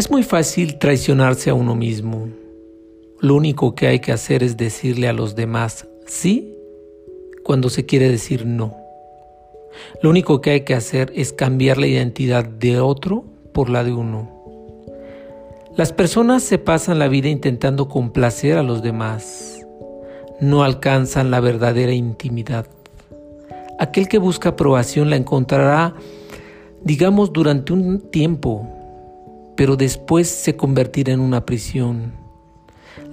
[0.00, 2.30] Es muy fácil traicionarse a uno mismo.
[3.20, 6.54] Lo único que hay que hacer es decirle a los demás sí
[7.44, 8.74] cuando se quiere decir no.
[10.02, 13.92] Lo único que hay que hacer es cambiar la identidad de otro por la de
[13.92, 14.30] uno.
[15.76, 19.66] Las personas se pasan la vida intentando complacer a los demás.
[20.40, 22.64] No alcanzan la verdadera intimidad.
[23.78, 25.94] Aquel que busca aprobación la encontrará,
[26.82, 28.66] digamos, durante un tiempo,
[29.60, 32.14] pero después se convertirá en una prisión.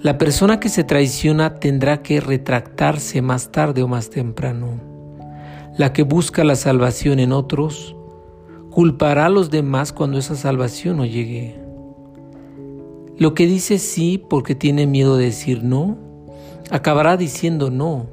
[0.00, 4.80] La persona que se traiciona tendrá que retractarse más tarde o más temprano.
[5.76, 7.94] La que busca la salvación en otros
[8.70, 11.60] culpará a los demás cuando esa salvación no llegue.
[13.18, 15.98] Lo que dice sí porque tiene miedo de decir no,
[16.70, 18.06] acabará diciendo no,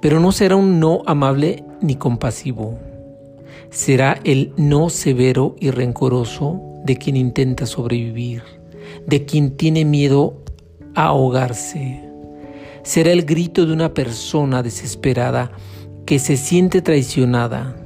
[0.00, 2.78] pero no será un no amable ni compasivo.
[3.68, 8.42] Será el no severo y rencoroso de quien intenta sobrevivir,
[9.06, 10.42] de quien tiene miedo
[10.94, 12.00] a ahogarse.
[12.82, 15.50] Será el grito de una persona desesperada
[16.06, 17.76] que se siente traicionada,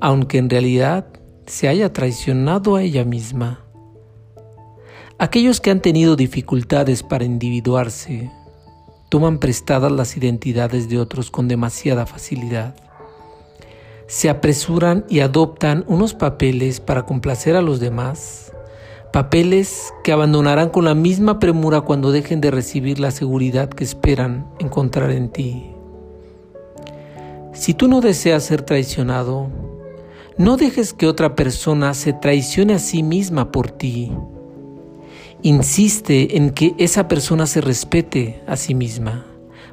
[0.00, 1.06] aunque en realidad
[1.46, 3.64] se haya traicionado a ella misma.
[5.18, 8.30] Aquellos que han tenido dificultades para individuarse
[9.08, 12.87] toman prestadas las identidades de otros con demasiada facilidad
[14.08, 18.52] se apresuran y adoptan unos papeles para complacer a los demás,
[19.12, 24.48] papeles que abandonarán con la misma premura cuando dejen de recibir la seguridad que esperan
[24.58, 25.72] encontrar en ti.
[27.52, 29.50] Si tú no deseas ser traicionado,
[30.38, 34.10] no dejes que otra persona se traicione a sí misma por ti.
[35.42, 39.26] Insiste en que esa persona se respete a sí misma,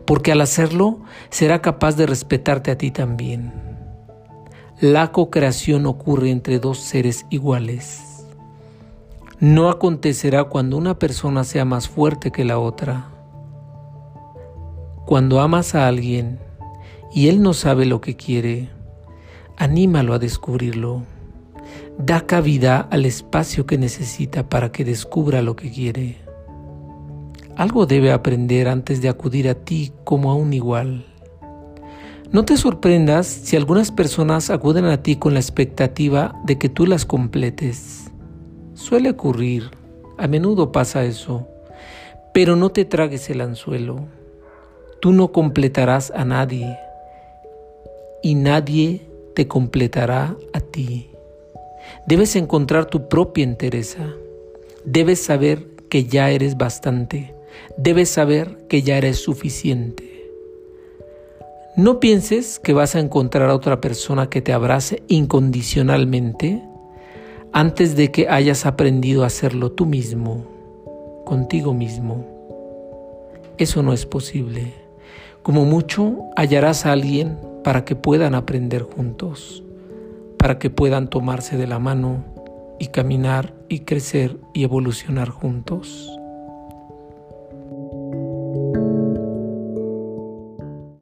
[0.06, 3.65] porque al hacerlo será capaz de respetarte a ti también.
[4.82, 8.26] La co-creación ocurre entre dos seres iguales.
[9.40, 13.10] No acontecerá cuando una persona sea más fuerte que la otra.
[15.06, 16.40] Cuando amas a alguien
[17.14, 18.68] y él no sabe lo que quiere,
[19.56, 21.04] anímalo a descubrirlo.
[21.98, 26.18] Da cabida al espacio que necesita para que descubra lo que quiere.
[27.56, 31.06] Algo debe aprender antes de acudir a ti como a un igual.
[32.32, 36.86] No te sorprendas si algunas personas acuden a ti con la expectativa de que tú
[36.86, 38.12] las completes.
[38.74, 39.70] Suele ocurrir,
[40.18, 41.48] a menudo pasa eso,
[42.34, 44.08] pero no te tragues el anzuelo.
[45.02, 46.78] Tú no completarás a nadie
[48.24, 51.12] y nadie te completará a ti.
[52.08, 54.10] Debes encontrar tu propia entereza.
[54.84, 57.36] Debes saber que ya eres bastante.
[57.78, 60.25] Debes saber que ya eres suficiente.
[61.78, 66.64] No pienses que vas a encontrar a otra persona que te abrace incondicionalmente
[67.52, 70.46] antes de que hayas aprendido a hacerlo tú mismo,
[71.26, 72.26] contigo mismo.
[73.58, 74.74] Eso no es posible.
[75.44, 79.62] Como mucho hallarás a alguien para que puedan aprender juntos,
[80.38, 82.24] para que puedan tomarse de la mano
[82.80, 86.15] y caminar y crecer y evolucionar juntos.